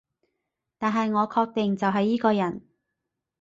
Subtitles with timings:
[0.79, 2.63] 但係我確定就係依個人